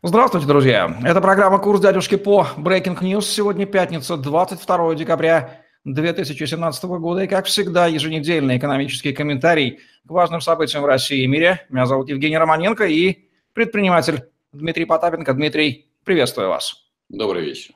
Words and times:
Здравствуйте, 0.00 0.46
друзья. 0.46 0.96
Это 1.04 1.20
программа 1.20 1.58
«Курс 1.58 1.80
дядюшки 1.80 2.14
по 2.14 2.46
Breaking 2.56 3.00
News». 3.00 3.22
Сегодня 3.22 3.66
пятница, 3.66 4.16
22 4.16 4.94
декабря 4.94 5.64
2017 5.84 6.84
года. 6.84 7.24
И, 7.24 7.26
как 7.26 7.46
всегда, 7.46 7.88
еженедельный 7.88 8.58
экономический 8.58 9.12
комментарий 9.12 9.80
к 10.06 10.10
важным 10.10 10.40
событиям 10.40 10.84
в 10.84 10.86
России 10.86 11.24
и 11.24 11.26
мире. 11.26 11.66
Меня 11.68 11.86
зовут 11.86 12.08
Евгений 12.10 12.38
Романенко 12.38 12.86
и 12.86 13.28
предприниматель 13.54 14.22
Дмитрий 14.52 14.84
Потапенко. 14.84 15.34
Дмитрий, 15.34 15.90
приветствую 16.04 16.50
вас. 16.50 16.76
Добрый 17.08 17.44
вечер. 17.44 17.74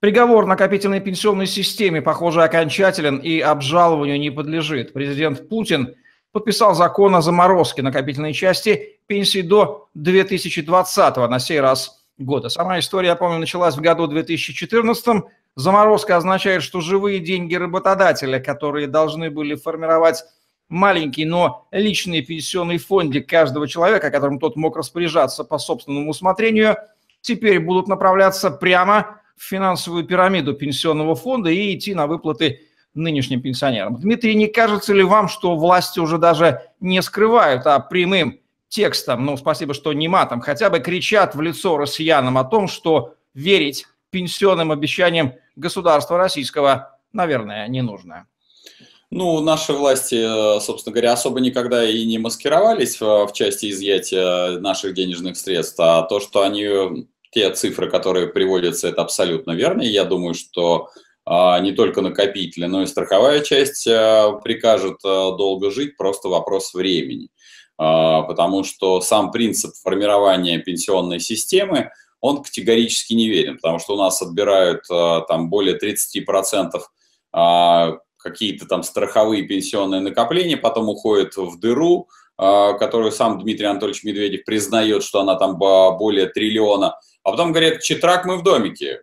Приговор 0.00 0.46
накопительной 0.46 1.00
пенсионной 1.00 1.46
системе, 1.46 2.00
похоже, 2.00 2.42
окончателен 2.42 3.18
и 3.18 3.40
обжалованию 3.40 4.18
не 4.18 4.30
подлежит. 4.30 4.94
Президент 4.94 5.46
Путин 5.50 5.94
подписал 6.34 6.74
закон 6.74 7.14
о 7.14 7.22
заморозке 7.22 7.80
накопительной 7.80 8.32
части 8.32 8.98
пенсии 9.06 9.40
до 9.40 9.88
2020 9.94 11.16
на 11.16 11.38
сей 11.38 11.60
раз 11.60 12.04
года. 12.18 12.48
Сама 12.48 12.80
история, 12.80 13.10
я 13.10 13.16
помню, 13.16 13.38
началась 13.38 13.76
в 13.76 13.80
году 13.80 14.08
2014. 14.08 15.22
Заморозка 15.54 16.16
означает, 16.16 16.64
что 16.64 16.80
живые 16.80 17.20
деньги 17.20 17.54
работодателя, 17.54 18.40
которые 18.40 18.88
должны 18.88 19.30
были 19.30 19.54
формировать 19.54 20.24
маленький, 20.68 21.24
но 21.24 21.68
личный 21.70 22.20
пенсионный 22.20 22.78
фондик 22.78 23.28
каждого 23.28 23.68
человека, 23.68 24.10
которым 24.10 24.40
тот 24.40 24.56
мог 24.56 24.76
распоряжаться 24.76 25.44
по 25.44 25.58
собственному 25.58 26.10
усмотрению, 26.10 26.76
теперь 27.20 27.60
будут 27.60 27.86
направляться 27.86 28.50
прямо 28.50 29.20
в 29.36 29.44
финансовую 29.44 30.04
пирамиду 30.04 30.54
пенсионного 30.54 31.14
фонда 31.14 31.50
и 31.50 31.76
идти 31.76 31.94
на 31.94 32.08
выплаты 32.08 32.62
нынешним 32.94 33.42
пенсионерам. 33.42 33.96
Дмитрий, 33.96 34.34
не 34.34 34.46
кажется 34.46 34.92
ли 34.92 35.02
вам, 35.02 35.28
что 35.28 35.56
власти 35.56 35.98
уже 36.00 36.18
даже 36.18 36.62
не 36.80 37.02
скрывают, 37.02 37.66
а 37.66 37.80
прямым 37.80 38.40
текстом, 38.68 39.24
ну, 39.24 39.36
спасибо, 39.36 39.74
что 39.74 39.92
не 39.92 40.08
матом, 40.08 40.40
хотя 40.40 40.70
бы 40.70 40.80
кричат 40.80 41.34
в 41.34 41.40
лицо 41.40 41.76
россиянам 41.76 42.38
о 42.38 42.44
том, 42.44 42.66
что 42.66 43.14
верить 43.34 43.86
пенсионным 44.10 44.72
обещаниям 44.72 45.34
государства 45.56 46.18
российского, 46.18 46.98
наверное, 47.12 47.66
не 47.68 47.82
нужно. 47.82 48.26
Ну, 49.10 49.40
наши 49.40 49.72
власти, 49.72 50.58
собственно 50.60 50.92
говоря, 50.92 51.12
особо 51.12 51.38
никогда 51.38 51.88
и 51.88 52.04
не 52.04 52.18
маскировались 52.18 53.00
в, 53.00 53.26
в 53.26 53.32
части 53.32 53.70
изъятия 53.70 54.58
наших 54.58 54.94
денежных 54.94 55.36
средств, 55.36 55.78
а 55.78 56.02
то, 56.02 56.18
что 56.18 56.42
они, 56.42 57.06
те 57.30 57.52
цифры, 57.52 57.88
которые 57.88 58.26
приводятся, 58.26 58.88
это 58.88 59.02
абсолютно 59.02 59.52
верно. 59.52 59.82
И 59.82 59.88
я 59.88 60.04
думаю, 60.04 60.34
что 60.34 60.90
не 61.26 61.72
только 61.72 62.02
накопители, 62.02 62.66
но 62.66 62.82
и 62.82 62.86
страховая 62.86 63.40
часть 63.40 63.86
а, 63.86 64.32
прикажет 64.32 64.98
а, 65.04 65.32
долго 65.32 65.70
жить, 65.70 65.96
просто 65.96 66.28
вопрос 66.28 66.74
времени. 66.74 67.30
А, 67.76 68.22
потому 68.22 68.64
что 68.64 69.00
сам 69.00 69.30
принцип 69.30 69.74
формирования 69.82 70.58
пенсионной 70.58 71.20
системы, 71.20 71.90
он 72.20 72.42
категорически 72.42 73.14
не 73.14 73.28
верен, 73.28 73.56
потому 73.56 73.78
что 73.78 73.94
у 73.94 73.98
нас 73.98 74.22
отбирают 74.22 74.84
а, 74.90 75.22
там 75.22 75.50
более 75.50 75.78
30% 75.78 76.80
а, 77.32 77.98
какие-то 78.16 78.66
там 78.66 78.82
страховые 78.82 79.42
пенсионные 79.42 80.00
накопления, 80.00 80.56
потом 80.56 80.88
уходят 80.88 81.36
в 81.36 81.58
дыру, 81.58 82.08
которую 82.36 83.12
сам 83.12 83.38
Дмитрий 83.38 83.66
Анатольевич 83.66 84.02
Медведев 84.02 84.44
признает, 84.44 85.04
что 85.04 85.20
она 85.20 85.36
там 85.36 85.56
более 85.56 86.26
триллиона, 86.26 86.98
а 87.22 87.30
потом 87.30 87.52
говорят, 87.52 87.82
читрак 87.82 88.24
мы 88.24 88.38
в 88.38 88.42
домике. 88.42 89.02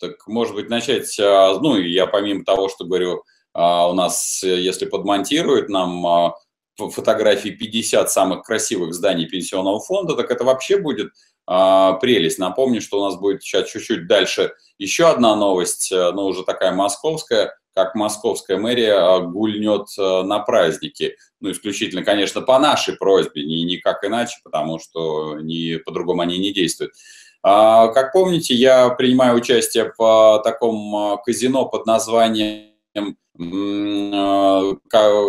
Так, 0.00 0.26
может 0.26 0.54
быть, 0.54 0.70
начать, 0.70 1.14
ну, 1.18 1.76
я 1.76 2.06
помимо 2.06 2.44
того, 2.44 2.68
что 2.68 2.84
говорю, 2.84 3.22
у 3.54 3.92
нас, 3.92 4.42
если 4.42 4.86
подмонтируют 4.86 5.68
нам 5.68 6.34
фотографии 6.76 7.50
50 7.50 8.10
самых 8.10 8.44
красивых 8.44 8.94
зданий 8.94 9.26
пенсионного 9.26 9.80
фонда, 9.80 10.14
так 10.14 10.30
это 10.30 10.44
вообще 10.44 10.78
будет 10.78 11.12
а, 11.46 11.94
прелесть. 11.94 12.38
Напомню, 12.38 12.80
что 12.80 13.00
у 13.00 13.04
нас 13.04 13.16
будет 13.16 13.42
сейчас 13.42 13.68
чуть-чуть 13.68 14.06
дальше 14.06 14.52
еще 14.78 15.08
одна 15.08 15.34
новость, 15.34 15.90
э, 15.90 16.12
но 16.12 16.26
уже 16.26 16.44
такая 16.44 16.72
московская, 16.72 17.52
как 17.74 17.94
московская 17.94 18.56
мэрия 18.56 18.94
а, 18.94 19.18
гульнет 19.20 19.88
э, 19.98 20.22
на 20.22 20.38
праздники. 20.38 21.16
Ну, 21.40 21.50
исключительно, 21.50 22.04
конечно, 22.04 22.40
по 22.40 22.58
нашей 22.58 22.96
просьбе, 22.96 23.44
не 23.44 23.64
никак 23.64 24.04
иначе, 24.04 24.38
потому 24.44 24.78
что 24.78 25.40
не, 25.40 25.78
по-другому 25.84 26.22
они 26.22 26.38
не 26.38 26.52
действуют. 26.52 26.92
А, 27.42 27.88
как 27.88 28.12
помните, 28.12 28.54
я 28.54 28.90
принимаю 28.90 29.36
участие 29.36 29.92
в 29.96 30.40
таком 30.44 30.94
а, 30.94 31.16
казино 31.18 31.66
под 31.66 31.86
названием 31.86 32.70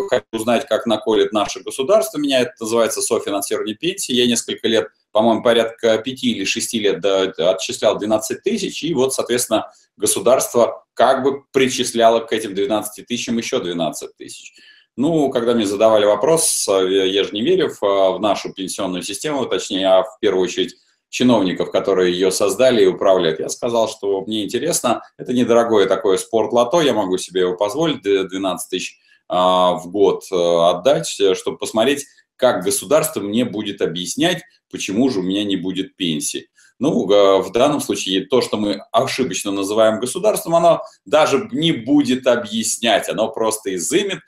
хочу 0.09 0.25
узнать, 0.33 0.67
как 0.67 0.85
наколет 0.85 1.31
наше 1.31 1.61
государство. 1.61 2.17
Меня 2.17 2.41
это 2.41 2.51
называется 2.59 3.01
софинансирование 3.01 3.75
пенсии. 3.75 4.13
Я 4.13 4.27
несколько 4.27 4.67
лет, 4.67 4.89
по-моему, 5.13 5.41
порядка 5.41 5.97
5 5.97 6.23
или 6.23 6.43
6 6.43 6.73
лет 6.73 7.05
отчислял 7.05 7.97
12 7.97 8.43
тысяч, 8.43 8.83
и 8.83 8.93
вот, 8.93 9.13
соответственно, 9.13 9.71
государство 9.95 10.83
как 10.93 11.23
бы 11.23 11.43
причисляло 11.53 12.19
к 12.19 12.33
этим 12.33 12.53
12 12.53 13.07
тысячам 13.07 13.37
еще 13.37 13.59
12 13.59 14.17
тысяч. 14.17 14.53
Ну, 14.97 15.29
когда 15.29 15.53
мне 15.53 15.65
задавали 15.65 16.05
вопрос, 16.05 16.67
я 16.67 17.23
же 17.23 17.31
не 17.31 17.41
верю 17.43 17.71
в 17.79 18.19
нашу 18.19 18.51
пенсионную 18.51 19.03
систему, 19.03 19.45
точнее, 19.45 19.87
а 19.87 20.03
в 20.03 20.19
первую 20.19 20.43
очередь 20.43 20.75
чиновников, 21.11 21.71
которые 21.71 22.13
ее 22.13 22.31
создали 22.31 22.83
и 22.83 22.87
управляют. 22.87 23.39
Я 23.39 23.49
сказал, 23.49 23.87
что 23.89 24.21
мне 24.21 24.45
интересно, 24.45 25.03
это 25.17 25.33
недорогое 25.33 25.85
такое 25.85 26.17
спорт-лото, 26.17 26.81
я 26.81 26.93
могу 26.93 27.17
себе 27.17 27.41
его 27.41 27.55
позволить, 27.55 28.01
12 28.01 28.69
тысяч 28.69 28.97
а, 29.27 29.73
в 29.73 29.91
год 29.91 30.23
э, 30.31 30.35
отдать, 30.35 31.19
э, 31.19 31.35
чтобы 31.35 31.57
посмотреть, 31.57 32.05
как 32.37 32.63
государство 32.63 33.19
мне 33.19 33.45
будет 33.45 33.81
объяснять, 33.81 34.41
почему 34.71 35.09
же 35.09 35.19
у 35.19 35.23
меня 35.23 35.43
не 35.43 35.57
будет 35.57 35.95
пенсии. 35.95 36.47
Ну, 36.79 37.05
в 37.05 37.51
данном 37.51 37.79
случае 37.79 38.25
то, 38.25 38.41
что 38.41 38.57
мы 38.57 38.81
ошибочно 38.91 39.51
называем 39.51 39.99
государством, 39.99 40.55
оно 40.55 40.81
даже 41.05 41.47
не 41.51 41.71
будет 41.71 42.25
объяснять, 42.25 43.07
оно 43.07 43.27
просто 43.27 43.75
изымет 43.75 44.21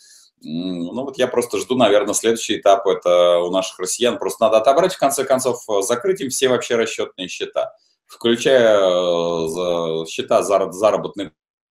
ну 0.44 1.06
вот 1.06 1.18
я 1.18 1.28
просто 1.28 1.58
жду, 1.58 1.76
наверное, 1.76 2.14
следующий 2.14 2.58
этап 2.58 2.86
это 2.86 3.40
у 3.40 3.52
наших 3.52 3.80
россиян. 3.80 4.20
Просто 4.20 4.46
надо 4.46 4.58
отобрать, 4.58 4.94
в 4.94 5.00
конце 5.00 5.24
концов, 5.24 5.64
закрыть 5.82 6.22
им 6.22 6.30
все 6.30 6.50
вообще 6.50 6.76
расчетные 6.76 7.28
счета, 7.28 7.74
включая 8.06 8.78
э, 8.78 10.06
счета 10.08 10.44
заработной 10.44 11.32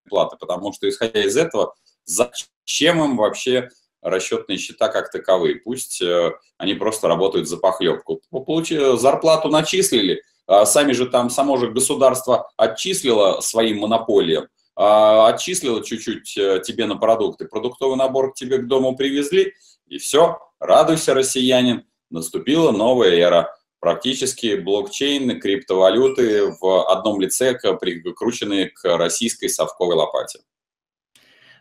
платы, 0.09 0.37
потому 0.39 0.73
что, 0.73 0.87
исходя 0.87 1.21
из 1.23 1.35
этого, 1.35 1.75
зачем 2.05 3.03
им 3.03 3.17
вообще 3.17 3.69
расчетные 4.01 4.57
счета 4.57 4.87
как 4.87 5.11
таковые? 5.11 5.55
Пусть 5.55 6.01
э, 6.01 6.31
они 6.57 6.73
просто 6.73 7.07
работают 7.07 7.49
за 7.49 7.57
похлебку. 7.57 8.21
Получили, 8.29 8.97
зарплату 8.97 9.49
начислили, 9.49 10.23
а 10.47 10.65
сами 10.65 10.93
же 10.93 11.07
там, 11.07 11.29
само 11.29 11.57
же 11.57 11.69
государство 11.69 12.49
отчислило 12.57 13.41
своим 13.41 13.79
монополиям, 13.79 14.47
отчислила 14.81 15.83
чуть-чуть 15.83 16.37
э, 16.37 16.61
тебе 16.65 16.85
на 16.85 16.95
продукты, 16.95 17.45
продуктовый 17.45 17.97
набор 17.97 18.31
к 18.31 18.35
тебе 18.35 18.57
к 18.57 18.67
дому 18.67 18.95
привезли, 18.95 19.53
и 19.87 19.97
все, 19.97 20.39
радуйся, 20.59 21.13
россиянин, 21.13 21.85
наступила 22.09 22.71
новая 22.71 23.11
эра. 23.11 23.55
Практически 23.79 24.55
блокчейн, 24.55 25.39
криптовалюты 25.39 26.51
в 26.59 26.91
одном 26.91 27.19
лице, 27.19 27.53
прикрученные 27.53 28.69
к 28.69 28.97
российской 28.97 29.47
совковой 29.47 29.95
лопате. 29.95 30.39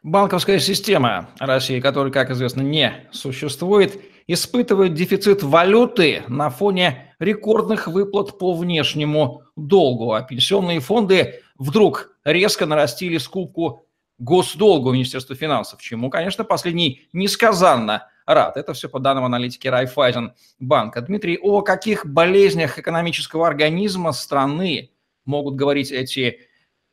Банковская 0.02 0.58
система 0.58 1.28
России, 1.38 1.80
которая, 1.80 2.12
как 2.12 2.30
известно, 2.30 2.62
не 2.62 3.06
существует, 3.12 4.00
испытывает 4.26 4.94
дефицит 4.94 5.42
валюты 5.42 6.22
на 6.28 6.48
фоне 6.48 7.14
рекордных 7.18 7.86
выплат 7.86 8.38
по 8.38 8.54
внешнему 8.54 9.42
долгу, 9.56 10.12
а 10.12 10.22
пенсионные 10.22 10.80
фонды 10.80 11.42
вдруг 11.58 12.16
резко 12.32 12.66
нарастили 12.66 13.18
скупку 13.18 13.86
госдолга 14.18 14.88
у 14.88 14.92
Министерства 14.92 15.34
финансов, 15.34 15.80
чему, 15.80 16.10
конечно, 16.10 16.44
последний 16.44 17.08
несказанно 17.12 18.08
рад. 18.26 18.56
Это 18.56 18.74
все 18.74 18.88
по 18.88 18.98
данным 19.00 19.24
аналитики 19.24 19.66
Райфайзен 19.66 20.34
банка. 20.58 21.00
Дмитрий, 21.00 21.38
о 21.38 21.62
каких 21.62 22.06
болезнях 22.06 22.78
экономического 22.78 23.46
организма 23.46 24.12
страны 24.12 24.90
могут 25.24 25.56
говорить 25.56 25.90
эти 25.90 26.40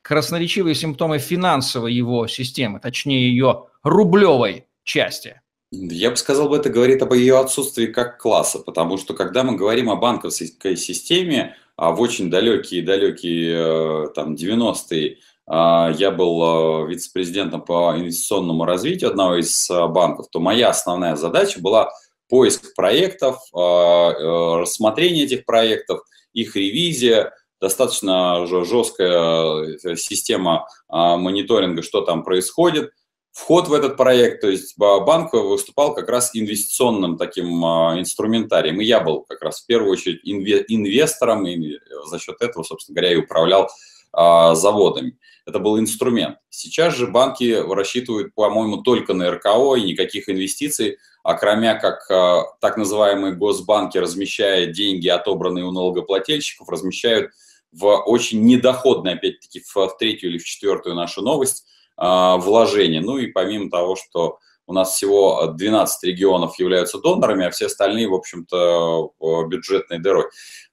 красноречивые 0.02 0.74
симптомы 0.74 1.20
финансовой 1.20 1.94
его 1.94 2.28
системы, 2.28 2.80
точнее 2.80 3.30
ее 3.30 3.66
рублевой 3.84 4.66
части? 4.84 5.42
Я 5.72 6.12
бы 6.12 6.16
сказал, 6.16 6.54
это 6.56 6.70
говорит 6.70 7.02
об 7.02 7.14
ее 7.14 7.38
отсутствии 7.40 7.88
как 7.88 8.22
класса, 8.22 8.60
потому 8.60 8.98
что 8.98 9.14
когда 9.14 9.44
мы 9.44 9.58
говорим 9.58 9.90
о 9.90 9.98
банковской 9.98 10.78
системе, 10.78 11.58
в 11.78 12.02
очень 12.02 12.30
далекие-далекие 12.30 14.06
э, 14.06 14.08
там 14.16 14.34
90-е 14.34 15.20
а, 15.46 15.94
я 15.98 16.12
был 16.12 16.86
э, 16.86 16.90
вице-президентом 16.90 17.62
по 17.62 17.96
инвестиционному 17.96 18.66
развитию 18.66 19.12
одного 19.12 19.36
из 19.36 19.70
э, 19.70 19.88
банков, 19.88 20.28
то 20.32 20.40
моя 20.40 20.70
основная 20.70 21.16
задача 21.16 21.62
была 21.62 21.92
поиск 22.30 22.76
проектов, 22.76 23.40
рассмотрение 23.54 25.24
этих 25.24 25.46
проектов, 25.46 26.02
их 26.34 26.58
ревизия, 26.58 27.32
достаточно 27.62 28.46
жесткая 28.46 29.78
система 29.96 30.68
мониторинга, 30.90 31.84
что 31.84 32.02
там 32.02 32.26
происходит. 32.26 32.92
Вход 33.38 33.68
в 33.68 33.74
этот 33.74 33.98
проект, 33.98 34.42
то 34.42 34.50
есть 34.50 34.74
банк 34.78 35.32
выступал 35.34 35.94
как 35.94 36.10
раз 36.10 36.32
инвестиционным 36.34 37.18
таким 37.18 37.64
а, 37.64 37.96
инструментарием, 38.00 38.82
и 38.82 38.86
я 38.86 39.00
был 39.00 39.22
как 39.22 39.44
раз 39.44 39.62
в 39.62 39.68
первую 39.68 39.92
очередь 39.92 40.22
инвестором, 40.24 41.46
и 41.46 41.78
за 42.10 42.18
счет 42.18 42.38
этого, 42.42 42.64
собственно 42.64 42.96
говоря, 42.96 43.14
и 43.14 43.18
управлял 43.18 43.70
а, 44.12 44.56
заводами. 44.56 45.20
Это 45.46 45.60
был 45.60 45.80
инструмент. 45.80 46.40
Сейчас 46.50 46.96
же 46.96 47.06
банки 47.06 47.54
рассчитывают, 47.54 48.34
по-моему, 48.34 48.78
только 48.78 49.14
на 49.14 49.32
РКО 49.32 49.76
и 49.76 49.84
никаких 49.84 50.30
инвестиций, 50.30 50.98
а 51.22 51.36
кроме 51.36 51.76
как 51.76 52.10
а, 52.10 52.42
так 52.60 52.76
называемые 52.76 53.36
госбанки, 53.36 54.00
размещая 54.00 54.66
деньги, 54.66 55.10
отобранные 55.10 55.64
у 55.64 55.72
налогоплательщиков, 55.72 56.68
размещают 56.70 57.32
в 57.72 57.86
очень 57.86 58.42
недоходной, 58.42 59.14
опять-таки, 59.14 59.62
в 59.62 59.96
третью 60.00 60.32
или 60.32 60.40
в 60.40 60.44
четвертую 60.44 60.96
нашу 60.96 61.22
новость, 61.22 61.66
а, 61.66 61.77
вложения. 61.98 63.02
Ну 63.02 63.18
и 63.18 63.28
помимо 63.28 63.72
того, 63.72 63.96
что 63.96 64.40
у 64.68 64.74
нас 64.74 64.96
всего 64.96 65.48
12 65.48 66.04
регионов 66.04 66.60
являются 66.60 67.00
донорами, 67.00 67.46
а 67.46 67.52
все 67.52 67.68
остальные, 67.68 68.10
в 68.10 68.14
общем-то, 68.14 69.14
бюджетной 69.48 70.00
дырой. 70.00 70.26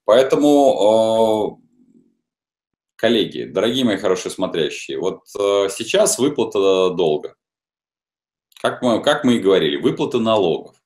Поэтому, 0.04 0.80
а, 0.82 1.56
коллеги, 2.96 3.44
дорогие 3.44 3.84
мои 3.84 3.96
хорошие 3.96 4.32
смотрящие, 4.32 4.98
вот 4.98 5.20
а, 5.38 5.68
сейчас 5.68 6.18
выплата 6.18 6.90
долга. 6.90 7.36
Как 8.60 8.82
мы, 8.82 9.00
как 9.00 9.24
мы 9.24 9.36
и 9.36 9.40
говорили, 9.40 9.76
выплата 9.76 10.18
налогов. 10.18 10.76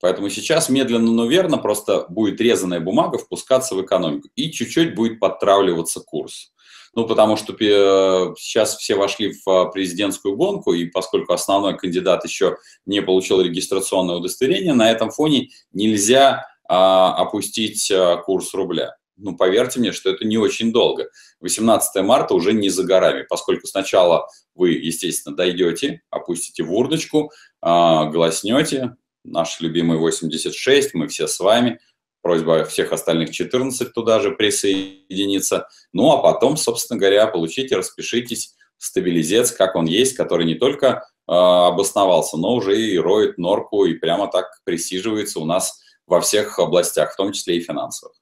Поэтому 0.00 0.28
сейчас 0.28 0.68
медленно, 0.68 1.10
но 1.10 1.26
верно 1.26 1.58
просто 1.58 2.06
будет 2.08 2.40
резаная 2.40 2.80
бумага 2.80 3.18
впускаться 3.18 3.74
в 3.74 3.82
экономику 3.82 4.28
и 4.36 4.50
чуть-чуть 4.50 4.94
будет 4.94 5.18
подтравливаться 5.18 6.00
курс. 6.00 6.53
Ну, 6.94 7.06
потому 7.06 7.36
что 7.36 7.52
э, 7.52 8.34
сейчас 8.38 8.76
все 8.76 8.94
вошли 8.94 9.32
в 9.32 9.48
а, 9.48 9.66
президентскую 9.66 10.36
гонку, 10.36 10.72
и 10.72 10.86
поскольку 10.86 11.32
основной 11.32 11.76
кандидат 11.76 12.24
еще 12.24 12.56
не 12.86 13.02
получил 13.02 13.40
регистрационное 13.40 14.16
удостоверение, 14.16 14.74
на 14.74 14.90
этом 14.90 15.10
фоне 15.10 15.50
нельзя 15.72 16.46
а, 16.68 17.14
опустить 17.16 17.90
а, 17.90 18.16
курс 18.18 18.54
рубля. 18.54 18.96
Ну, 19.16 19.36
поверьте 19.36 19.80
мне, 19.80 19.92
что 19.92 20.10
это 20.10 20.24
не 20.24 20.38
очень 20.38 20.72
долго. 20.72 21.08
18 21.40 22.02
марта 22.04 22.34
уже 22.34 22.52
не 22.52 22.68
за 22.68 22.84
горами, 22.84 23.24
поскольку 23.28 23.66
сначала 23.66 24.28
вы, 24.54 24.72
естественно, 24.72 25.36
дойдете, 25.36 26.02
опустите 26.10 26.64
в 26.64 26.72
урночку, 26.72 27.30
голоснете, 27.62 28.96
наш 29.22 29.60
любимый 29.60 29.98
86, 29.98 30.94
мы 30.94 31.06
все 31.06 31.28
с 31.28 31.38
вами– 31.38 31.78
просьба 32.24 32.64
всех 32.64 32.92
остальных 32.92 33.30
14 33.32 33.92
туда 33.92 34.18
же 34.18 34.30
присоединиться. 34.30 35.68
Ну, 35.92 36.10
а 36.10 36.22
потом, 36.22 36.56
собственно 36.56 36.98
говоря, 36.98 37.26
получите, 37.26 37.76
распишитесь 37.76 38.56
стабилизец, 38.78 39.52
как 39.52 39.76
он 39.76 39.84
есть, 39.84 40.16
который 40.16 40.46
не 40.46 40.54
только 40.54 40.86
э, 40.86 41.00
обосновался, 41.26 42.38
но 42.38 42.54
уже 42.54 42.80
и 42.80 42.98
роет 42.98 43.36
норку 43.36 43.84
и 43.84 43.92
прямо 43.92 44.28
так 44.28 44.46
присиживается 44.64 45.38
у 45.38 45.44
нас 45.44 45.82
во 46.06 46.22
всех 46.22 46.58
областях, 46.58 47.12
в 47.12 47.16
том 47.16 47.32
числе 47.32 47.58
и 47.58 47.60
финансовых. 47.60 48.16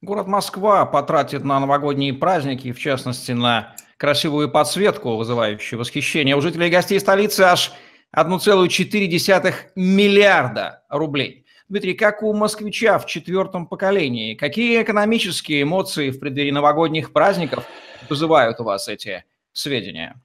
Город 0.00 0.28
Москва 0.28 0.86
потратит 0.86 1.42
на 1.42 1.58
новогодние 1.58 2.14
праздники, 2.14 2.70
в 2.70 2.78
частности, 2.78 3.32
на 3.32 3.74
красивую 3.96 4.52
подсветку, 4.52 5.16
вызывающую 5.16 5.80
восхищение 5.80 6.36
у 6.36 6.40
жителей 6.40 6.68
и 6.68 6.70
гостей 6.70 7.00
столицы, 7.00 7.40
аж 7.40 7.72
1,4 8.16 9.54
миллиарда 9.74 10.84
рублей. 10.88 11.44
Дмитрий, 11.68 11.92
как 11.92 12.22
у 12.22 12.32
москвича 12.32 12.98
в 12.98 13.04
четвертом 13.04 13.66
поколении, 13.66 14.34
какие 14.34 14.82
экономические 14.82 15.64
эмоции 15.64 16.08
в 16.08 16.18
преддверии 16.18 16.50
новогодних 16.50 17.12
праздников 17.12 17.66
вызывают 18.08 18.58
у 18.60 18.64
вас 18.64 18.88
эти 18.88 19.24
сведения? 19.52 20.18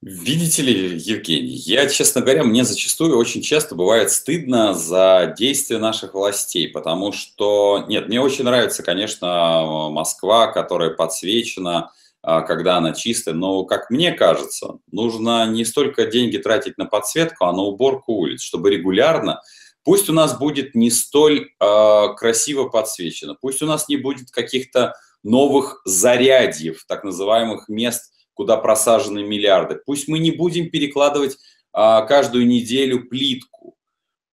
Видите 0.00 0.62
ли, 0.62 0.96
Евгений, 0.96 1.52
я, 1.52 1.86
честно 1.86 2.22
говоря, 2.22 2.44
мне 2.44 2.64
зачастую 2.64 3.18
очень 3.18 3.42
часто 3.42 3.74
бывает 3.74 4.10
стыдно 4.10 4.72
за 4.72 5.34
действия 5.36 5.76
наших 5.76 6.14
властей, 6.14 6.68
потому 6.68 7.12
что, 7.12 7.84
нет, 7.86 8.08
мне 8.08 8.18
очень 8.18 8.44
нравится, 8.44 8.82
конечно, 8.82 9.90
Москва, 9.90 10.46
которая 10.46 10.90
подсвечена, 10.90 11.90
а, 12.22 12.40
когда 12.40 12.78
она 12.78 12.94
чистая, 12.94 13.34
но, 13.34 13.64
как 13.64 13.90
мне 13.90 14.12
кажется, 14.12 14.78
нужно 14.90 15.46
не 15.46 15.66
столько 15.66 16.06
деньги 16.06 16.38
тратить 16.38 16.78
на 16.78 16.86
подсветку, 16.86 17.44
а 17.44 17.52
на 17.52 17.60
уборку 17.62 18.14
улиц, 18.14 18.40
чтобы 18.40 18.70
регулярно 18.70 19.42
Пусть 19.84 20.08
у 20.10 20.12
нас 20.12 20.38
будет 20.38 20.74
не 20.74 20.90
столь 20.90 21.48
э, 21.60 22.14
красиво 22.16 22.68
подсвечено, 22.68 23.36
пусть 23.40 23.62
у 23.62 23.66
нас 23.66 23.88
не 23.88 23.96
будет 23.96 24.30
каких-то 24.30 24.94
новых 25.22 25.80
зарядьев, 25.84 26.84
так 26.86 27.04
называемых 27.04 27.68
мест, 27.68 28.12
куда 28.34 28.56
просажены 28.56 29.22
миллиарды. 29.22 29.80
Пусть 29.84 30.08
мы 30.08 30.18
не 30.18 30.30
будем 30.30 30.70
перекладывать 30.70 31.34
э, 31.34 31.36
каждую 32.06 32.46
неделю 32.46 33.08
плитку, 33.08 33.76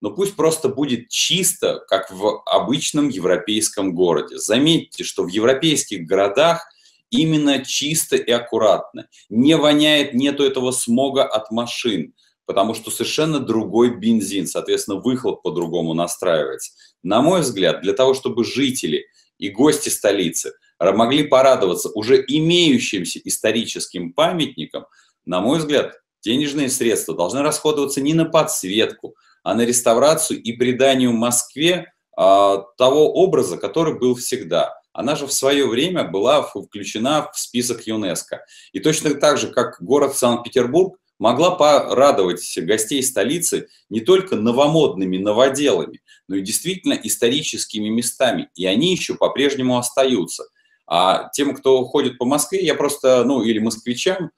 но 0.01 0.11
пусть 0.11 0.35
просто 0.35 0.69
будет 0.69 1.09
чисто, 1.09 1.79
как 1.87 2.11
в 2.11 2.43
обычном 2.45 3.09
европейском 3.09 3.95
городе. 3.95 4.37
Заметьте, 4.37 5.03
что 5.03 5.23
в 5.23 5.27
европейских 5.27 6.05
городах 6.05 6.67
именно 7.09 7.63
чисто 7.63 8.15
и 8.15 8.31
аккуратно. 8.31 9.07
Не 9.29 9.55
воняет, 9.55 10.13
нету 10.13 10.43
этого 10.43 10.71
смога 10.71 11.23
от 11.23 11.49
машин 11.51 12.13
потому 12.45 12.73
что 12.73 12.91
совершенно 12.91 13.39
другой 13.39 13.97
бензин, 13.97 14.47
соответственно, 14.47 14.99
выхлоп 14.99 15.41
по-другому 15.41 15.93
настраивается. 15.93 16.73
На 17.03 17.21
мой 17.21 17.41
взгляд, 17.41 17.81
для 17.81 17.93
того, 17.93 18.13
чтобы 18.13 18.43
жители 18.43 19.05
и 19.37 19.49
гости 19.49 19.89
столицы 19.89 20.53
могли 20.79 21.23
порадоваться 21.23 21.89
уже 21.89 22.23
имеющимся 22.27 23.19
историческим 23.23 24.13
памятникам, 24.13 24.85
на 25.25 25.41
мой 25.41 25.59
взгляд, 25.59 25.93
денежные 26.23 26.69
средства 26.69 27.15
должны 27.15 27.41
расходоваться 27.41 28.01
не 28.01 28.13
на 28.13 28.25
подсветку, 28.25 29.15
а 29.43 29.53
на 29.53 29.65
реставрацию 29.65 30.41
и 30.41 30.53
приданию 30.53 31.13
Москве 31.13 31.93
а, 32.17 32.63
того 32.77 33.13
образа, 33.13 33.57
который 33.57 33.97
был 33.97 34.15
всегда. 34.15 34.73
Она 34.91 35.15
же 35.15 35.27
в 35.27 35.33
свое 35.33 35.67
время 35.67 36.05
была 36.05 36.41
включена 36.41 37.29
в 37.31 37.37
список 37.37 37.85
ЮНЕСКО. 37.85 38.45
И 38.71 38.79
точно 38.79 39.13
так 39.15 39.37
же, 39.37 39.51
как 39.51 39.81
город 39.81 40.15
Санкт-Петербург 40.15 40.97
могла 41.19 41.51
порадовать 41.51 42.57
гостей 42.57 43.01
столицы 43.03 43.67
не 43.89 44.01
только 44.01 44.35
новомодными 44.35 45.17
новоделами, 45.17 46.01
но 46.27 46.35
и 46.35 46.41
действительно 46.41 46.93
историческими 46.93 47.89
местами. 47.89 48.49
И 48.55 48.65
они 48.65 48.91
еще 48.91 49.15
по-прежнему 49.15 49.77
остаются. 49.77 50.45
А 50.87 51.29
тем, 51.29 51.55
кто 51.55 51.83
ходит 51.85 52.17
по 52.17 52.25
Москве, 52.25 52.63
я 52.63 52.75
просто, 52.75 53.23
ну 53.23 53.41
или 53.41 53.59
москвичам, 53.59 54.31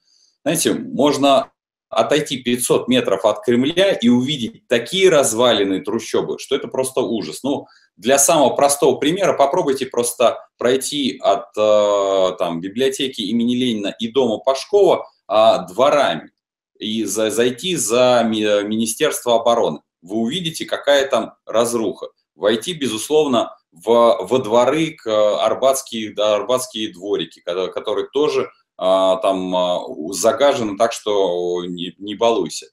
знаете, 0.44 0.74
можно 0.74 1.52
отойти 1.90 2.38
500 2.38 2.88
метров 2.88 3.26
от 3.26 3.44
Кремля 3.44 3.94
и 3.94 4.10
увидеть 4.10 4.68
такие 4.68 5.10
развалины 5.10 5.82
трущобы, 5.82 6.38
что 6.38 6.56
это 6.56 6.68
просто 6.68 7.02
ужас. 7.02 7.44
Ну, 7.44 7.68
для 7.96 8.20
самого 8.20 8.56
простого 8.56 8.98
примера 8.98 9.34
попробуйте 9.34 9.86
просто 9.86 10.38
пройти 10.58 11.18
от 11.22 11.48
э, 11.58 12.36
там, 12.38 12.60
библиотеки 12.60 13.22
имени 13.22 13.56
Ленина 13.56 13.96
и 14.00 14.10
дома 14.10 14.38
Пашкова 14.38 15.10
а, 15.28 15.60
дворами 15.66 16.32
и 16.80 17.04
за, 17.04 17.30
зайти 17.30 17.76
за 17.76 18.24
Министерство 18.28 19.36
обороны. 19.36 19.80
Вы 20.02 20.18
увидите, 20.18 20.66
какая 20.66 21.08
там 21.08 21.34
разруха. 21.46 22.08
Войти, 22.36 22.74
безусловно, 22.74 23.56
в, 23.72 24.18
во 24.22 24.40
дворы 24.40 24.92
к 24.92 25.08
арбатские, 25.44 26.14
да, 26.14 26.36
арбатские 26.36 26.94
дворики, 26.94 27.42
которые 27.42 28.08
тоже 28.14 28.50
а, 28.78 29.18
там 29.18 29.56
а, 29.56 29.80
загажены 30.12 30.78
так, 30.78 30.94
что 30.94 31.66
не, 31.66 31.96
не 31.98 32.16
балуйся. 32.16 32.68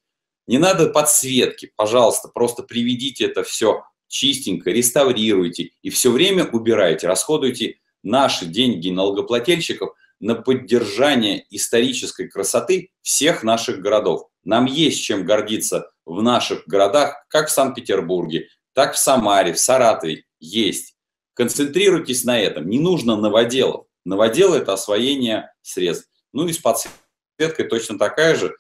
Не 0.47 0.59
надо 0.59 0.91
подсветки, 0.91 1.73
пожалуйста, 1.75 2.29
просто 2.29 2.63
приведите 2.63 3.25
это 3.25 3.43
все 3.43 3.83
чистенько, 4.09 4.71
реставрируйте 4.71 5.71
и 5.83 5.89
все 5.89 6.11
время 6.11 6.45
убирайте, 6.45 7.07
расходуйте 7.07 7.79
наши 8.03 8.45
деньги 8.45 8.91
налогоплательщиков– 8.91 9.95
на 10.25 10.35
поддержание 10.37 11.45
исторической 11.51 12.29
красоты 12.29 12.89
всех 13.03 13.43
наших 13.43 13.81
городов. 13.81 14.29
Нам 14.43 14.65
есть 14.65 15.03
чем 15.03 15.27
гордиться 15.27 15.91
в 16.07 16.23
наших 16.23 16.67
городах, 16.67 17.27
как 17.29 17.49
в 17.49 17.53
Санкт-Петербурге, 17.53 18.49
так 18.73 18.95
в 18.95 18.99
Самаре, 18.99 19.53
в 19.53 19.61
Саратове. 19.61 20.25
Есть. 20.41 20.97
Концентрируйтесь 21.35 22.25
на 22.25 22.41
этом. 22.41 22.71
Не 22.71 22.79
нужно 22.79 23.17
новоделов. 23.17 23.85
Новодел– 24.07 24.55
это 24.55 24.73
освоение 24.73 25.53
средств. 25.61 26.09
Ну 26.33 26.49
и 26.49 26.55
с 26.55 26.59
подсветкой 26.59 27.69
точно 27.69 27.99
такая 27.99 28.35
же. 28.35 28.57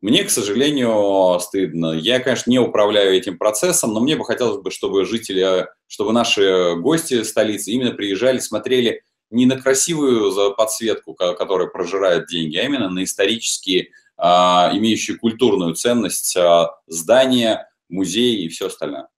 Мне, 0.00 0.24
к 0.24 0.30
сожалению, 0.30 1.38
стыдно. 1.38 1.92
Я, 1.92 2.18
конечно, 2.18 2.50
не 2.50 2.58
управляю 2.58 3.14
этим 3.14 3.38
процессом, 3.38 3.92
но 3.92 4.00
мне 4.00 4.16
бы 4.16 4.24
хотелось 4.24 4.60
бы, 4.60 4.72
чтобы 4.72 5.04
жители, 5.04 5.68
чтобы 5.86 6.12
наши 6.12 6.74
гости 6.74 7.22
столицы 7.22 7.70
именно 7.70 7.92
приезжали, 7.92 8.40
смотрели 8.40 9.04
не 9.30 9.46
на 9.46 9.60
красивую 9.60 10.54
подсветку, 10.54 11.14
которая 11.14 11.68
прожирает 11.68 12.26
деньги, 12.26 12.56
а 12.56 12.64
именно 12.64 12.88
на 12.88 13.04
исторические, 13.04 13.88
а, 14.16 14.70
имеющие 14.74 15.16
культурную 15.16 15.74
ценность 15.74 16.36
а, 16.36 16.76
здания, 16.86 17.68
музеи 17.88 18.44
и 18.44 18.48
все 18.48 18.66
остальное. 18.66 19.08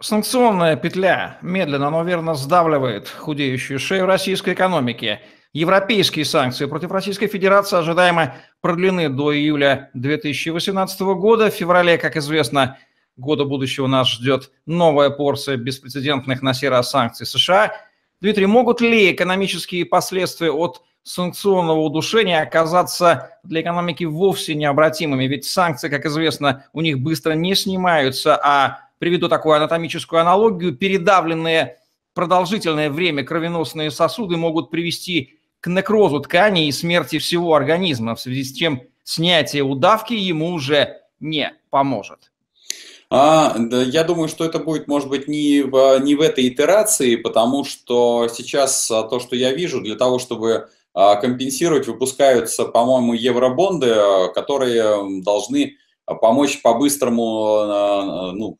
Санкционная 0.00 0.76
петля 0.76 1.38
медленно, 1.40 1.90
но 1.90 2.04
верно 2.04 2.34
сдавливает 2.34 3.08
худеющую 3.08 3.78
шею 3.78 4.06
российской 4.06 4.52
экономики. 4.52 5.20
Европейские 5.54 6.26
санкции 6.26 6.66
против 6.66 6.90
Российской 6.90 7.28
Федерации 7.28 7.78
ожидаемо 7.78 8.36
продлены 8.60 9.08
до 9.08 9.34
июля 9.34 9.90
2018 9.94 11.00
года. 11.00 11.50
В 11.50 11.54
феврале, 11.54 11.96
как 11.96 12.18
известно, 12.18 12.76
года 13.16 13.46
будущего 13.46 13.86
нас 13.86 14.08
ждет 14.08 14.50
новая 14.66 15.08
порция 15.08 15.56
беспрецедентных 15.56 16.42
на 16.42 16.52
сей 16.52 16.70
санкций 16.82 17.24
США. 17.24 17.72
Дмитрий, 18.20 18.46
могут 18.46 18.80
ли 18.80 19.12
экономические 19.12 19.84
последствия 19.84 20.50
от 20.50 20.82
санкционного 21.02 21.80
удушения 21.80 22.40
оказаться 22.40 23.38
для 23.44 23.60
экономики 23.60 24.04
вовсе 24.04 24.54
необратимыми? 24.54 25.24
Ведь 25.24 25.44
санкции, 25.44 25.88
как 25.88 26.06
известно, 26.06 26.64
у 26.72 26.80
них 26.80 26.98
быстро 26.98 27.32
не 27.32 27.54
снимаются, 27.54 28.36
а 28.36 28.88
приведу 28.98 29.28
такую 29.28 29.56
анатомическую 29.56 30.20
аналогию, 30.20 30.74
передавленные 30.74 31.76
продолжительное 32.14 32.88
время 32.88 33.22
кровеносные 33.22 33.90
сосуды 33.90 34.38
могут 34.38 34.70
привести 34.70 35.38
к 35.60 35.66
некрозу 35.66 36.20
тканей 36.20 36.68
и 36.68 36.72
смерти 36.72 37.18
всего 37.18 37.54
организма, 37.54 38.14
в 38.14 38.20
связи 38.20 38.44
с 38.44 38.52
чем 38.52 38.82
снятие 39.04 39.62
удавки 39.62 40.14
ему 40.14 40.52
уже 40.52 41.02
не 41.20 41.52
поможет. 41.68 42.32
А, 43.08 43.54
да, 43.56 43.82
я 43.82 44.02
думаю, 44.02 44.28
что 44.28 44.44
это 44.44 44.58
будет, 44.58 44.88
может 44.88 45.08
быть, 45.08 45.28
не 45.28 45.62
в, 45.62 45.98
не 46.00 46.16
в 46.16 46.20
этой 46.20 46.48
итерации, 46.48 47.14
потому 47.14 47.64
что 47.64 48.26
сейчас 48.28 48.90
а, 48.90 49.04
то, 49.04 49.20
что 49.20 49.36
я 49.36 49.52
вижу, 49.52 49.80
для 49.80 49.94
того, 49.94 50.18
чтобы 50.18 50.70
а, 50.92 51.14
компенсировать, 51.16 51.86
выпускаются, 51.86 52.64
по-моему, 52.64 53.14
евробонды, 53.14 53.92
а, 53.92 54.28
которые 54.28 55.22
должны 55.22 55.76
помочь 56.04 56.62
по-быстрому 56.62 58.32
ну, 58.32 58.58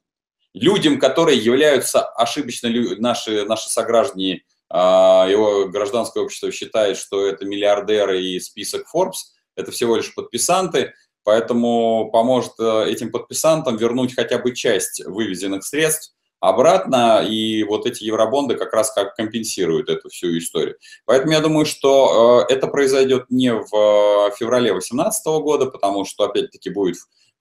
людям, 0.53 0.99
которые 0.99 1.39
являются 1.39 2.03
ошибочно, 2.03 2.69
наши, 2.99 3.45
наши 3.45 3.69
сограждане, 3.69 4.43
его 4.69 5.69
гражданское 5.69 6.25
общество 6.25 6.51
считает, 6.51 6.97
что 6.97 7.25
это 7.25 7.45
миллиардеры 7.45 8.21
и 8.21 8.41
список 8.41 8.87
Forbes, 8.93 9.37
это 9.55 9.71
всего 9.71 9.95
лишь 9.95 10.13
подписанты– 10.13 10.93
Поэтому 11.27 12.09
поможет 12.13 12.53
э, 12.61 12.85
этим 12.89 13.11
подписантам 13.11 13.77
вернуть 13.77 14.15
хотя 14.15 14.39
бы 14.39 14.55
часть 14.55 15.05
вывезенных 15.05 15.65
средств 15.65 16.15
обратно, 16.39 17.27
и 17.29 17.65
вот 17.65 17.85
эти 17.85 18.05
евробонды 18.05 18.55
как 18.55 18.73
раз 18.73 18.93
как 18.93 19.17
компенсируют 19.17 19.89
эту 19.89 20.09
всю 20.09 20.39
историю. 20.39 20.77
Поэтому 21.05 21.33
я 21.33 21.41
думаю, 21.41 21.67
что 21.67 22.47
э, 22.49 22.53
это 22.53 22.69
произойдет 22.69 23.25
не 23.29 23.53
в 23.53 23.67
э, 23.75 24.37
феврале 24.39 24.71
2018 24.71 25.27
года, 25.43 25.67
потому 25.67 26.05
что, 26.05 26.23
опять-таки, 26.23 26.71
будет 26.71 26.95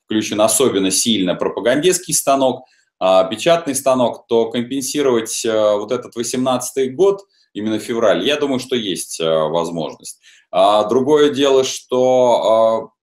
включен 0.05 0.41
особенно 0.41 0.89
сильно 0.89 1.35
пропагандистский 1.35 2.15
станок, 2.15 2.65
а 2.97 3.25
печатный 3.25 3.75
станок, 3.75 4.25
то 4.27 4.49
компенсировать 4.49 5.45
вот 5.45 5.91
этот 5.91 6.15
18 6.15 6.95
год, 6.95 7.21
именно 7.53 7.77
февраль, 7.77 8.25
я 8.25 8.37
думаю, 8.37 8.59
что 8.59 8.75
есть 8.75 9.19
возможность. 9.19 10.21
А 10.49 10.85
другое 10.85 11.29
дело, 11.29 11.63
что 11.63 12.93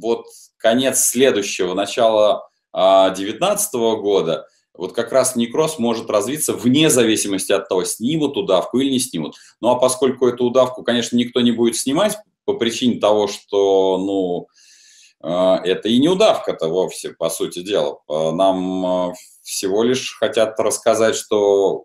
вот 0.00 0.26
конец 0.56 1.00
следующего, 1.00 1.74
начала 1.74 2.48
2019 2.72 3.74
года, 4.00 4.46
вот 4.74 4.92
как 4.92 5.12
раз 5.12 5.36
некроз 5.36 5.78
может 5.78 6.10
развиться 6.10 6.52
вне 6.52 6.90
зависимости 6.90 7.52
от 7.52 7.68
того, 7.68 7.84
снимут 7.84 8.36
удавку 8.36 8.78
или 8.78 8.90
не 8.90 8.98
снимут. 8.98 9.36
Ну 9.60 9.70
а 9.70 9.76
поскольку 9.76 10.26
эту 10.26 10.44
удавку, 10.44 10.82
конечно, 10.82 11.16
никто 11.16 11.40
не 11.40 11.52
будет 11.52 11.76
снимать 11.76 12.16
по 12.44 12.54
причине 12.54 13.00
того, 13.00 13.26
что, 13.26 13.98
ну, 13.98 14.48
а, 15.22 15.60
это 15.64 15.88
и 15.88 15.98
не 15.98 16.08
удавка-то 16.08 16.68
вовсе, 16.68 17.10
по 17.10 17.30
сути 17.30 17.62
дела. 17.62 17.98
А, 18.08 18.32
нам 18.32 18.86
а, 18.86 19.14
всего 19.42 19.82
лишь 19.82 20.16
хотят 20.18 20.58
рассказать, 20.60 21.16
что 21.16 21.84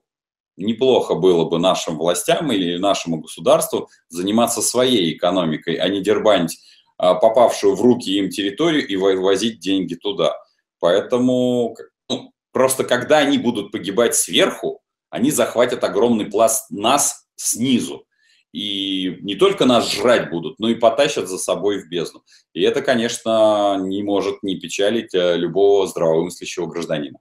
неплохо 0.58 1.16
было 1.16 1.46
бы 1.46 1.60
нашим 1.60 1.98
властям 1.98 2.52
или 2.52 2.78
нашему 2.78 3.22
государству 3.22 3.90
заниматься 4.10 4.62
своей 4.62 5.16
экономикой, 5.16 5.76
а 5.76 5.88
не 5.88 6.02
дербанить 6.02 6.58
а, 6.58 6.81
попавшую 7.02 7.76
в 7.76 7.82
руки 7.82 8.18
им 8.18 8.30
территорию 8.30 8.88
и 8.88 8.96
вывозить 8.96 9.60
деньги 9.60 9.96
туда. 9.96 10.36
Поэтому 10.80 11.76
ну, 12.10 12.32
просто 12.52 12.84
когда 12.84 13.20
они 13.20 13.38
будут 13.38 13.72
погибать 13.72 14.16
сверху, 14.16 14.82
они 15.10 15.32
захватят 15.32 15.84
огромный 15.84 16.26
пласт 16.26 16.70
нас 16.70 17.26
снизу. 17.36 18.06
И 18.54 19.18
не 19.22 19.36
только 19.36 19.66
нас 19.66 19.92
жрать 19.94 20.30
будут, 20.30 20.60
но 20.60 20.70
и 20.70 20.76
потащат 20.76 21.28
за 21.28 21.38
собой 21.38 21.82
в 21.82 21.90
бездну. 21.90 22.24
И 22.54 22.62
это, 22.62 22.82
конечно, 22.82 23.78
не 23.80 24.04
может 24.04 24.44
не 24.44 24.60
печалить 24.60 25.14
э, 25.14 25.38
любого 25.38 25.88
здравомыслящего 25.88 26.66
гражданина. 26.66 27.20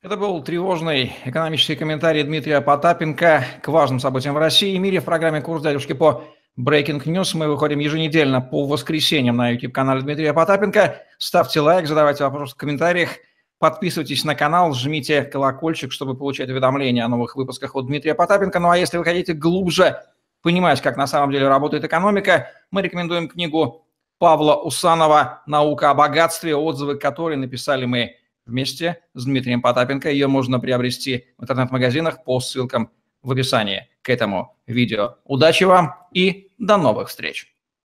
Это 0.00 0.16
был 0.16 0.42
тревожный 0.42 1.12
экономический 1.24 1.76
комментарий 1.76 2.22
Дмитрия 2.22 2.60
Потапенко 2.60 3.44
к 3.62 3.68
важным 3.68 4.00
событиям 4.00 4.34
в 4.34 4.38
России 4.38 4.74
и 4.74 4.78
мире 4.78 5.00
в 5.00 5.04
программе 5.04 5.42
«Курс 5.42 5.62
дядюшки» 5.62 5.92
по 5.92 6.24
Breaking 6.58 7.04
News. 7.04 7.36
Мы 7.36 7.46
выходим 7.46 7.78
еженедельно 7.78 8.40
по 8.40 8.66
воскресеньям 8.66 9.36
на 9.36 9.50
YouTube-канале 9.50 10.02
Дмитрия 10.02 10.34
Потапенко. 10.34 11.02
Ставьте 11.16 11.60
лайк, 11.60 11.86
задавайте 11.86 12.24
вопросы 12.24 12.54
в 12.54 12.56
комментариях. 12.56 13.10
Подписывайтесь 13.60 14.24
на 14.24 14.34
канал, 14.34 14.74
жмите 14.74 15.22
колокольчик, 15.22 15.92
чтобы 15.92 16.16
получать 16.16 16.50
уведомления 16.50 17.04
о 17.04 17.08
новых 17.08 17.36
выпусках 17.36 17.76
от 17.76 17.86
Дмитрия 17.86 18.16
Потапенко. 18.16 18.58
Ну 18.58 18.70
а 18.70 18.76
если 18.76 18.98
вы 18.98 19.04
хотите 19.04 19.34
глубже 19.34 20.02
понимать, 20.42 20.80
как 20.80 20.96
на 20.96 21.06
самом 21.06 21.30
деле 21.30 21.46
работает 21.46 21.84
экономика, 21.84 22.48
мы 22.72 22.82
рекомендуем 22.82 23.28
книгу 23.28 23.86
Павла 24.18 24.56
Усанова 24.56 25.42
«Наука 25.46 25.90
о 25.90 25.94
богатстве», 25.94 26.56
отзывы 26.56 26.96
которой 26.96 27.36
написали 27.36 27.84
мы 27.84 28.16
вместе 28.46 28.98
с 29.14 29.24
Дмитрием 29.26 29.62
Потапенко. 29.62 30.10
Ее 30.10 30.26
можно 30.26 30.58
приобрести 30.58 31.26
в 31.38 31.42
интернет-магазинах 31.42 32.24
по 32.24 32.40
ссылкам 32.40 32.90
в 33.22 33.30
описании 33.30 33.88
к 34.08 34.10
этому 34.10 34.56
видео. 34.66 35.16
Удачи 35.24 35.64
вам 35.64 35.94
и 36.14 36.50
до 36.56 36.78
новых 36.78 37.08
встреч! 37.08 37.54